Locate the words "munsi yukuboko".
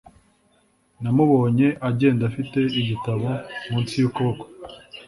3.69-4.43